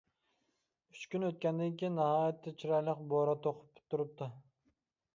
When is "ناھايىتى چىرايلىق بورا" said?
2.01-3.39